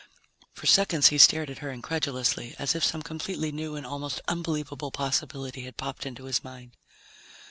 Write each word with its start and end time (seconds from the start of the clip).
For 0.55 0.65
seconds 0.65 1.09
he 1.09 1.19
stared 1.19 1.51
at 1.51 1.59
her 1.59 1.69
incredulously, 1.71 2.55
as 2.57 2.73
if 2.73 2.83
some 2.83 3.03
completely 3.03 3.51
new 3.51 3.75
and 3.75 3.85
almost 3.85 4.19
unbelievable 4.27 4.89
possibility 4.89 5.61
had 5.65 5.77
popped 5.77 6.07
into 6.07 6.23
his 6.23 6.43
mind. 6.43 6.75